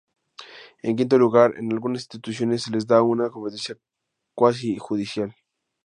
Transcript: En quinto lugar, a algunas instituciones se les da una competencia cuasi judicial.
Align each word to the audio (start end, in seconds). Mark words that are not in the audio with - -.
En 0.81 0.95
quinto 0.95 1.19
lugar, 1.19 1.53
a 1.53 1.59
algunas 1.59 2.01
instituciones 2.01 2.63
se 2.63 2.71
les 2.71 2.87
da 2.87 3.03
una 3.03 3.29
competencia 3.29 3.77
cuasi 4.33 4.79
judicial. 4.79 5.35